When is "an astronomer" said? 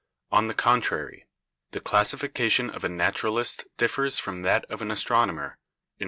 4.81-5.59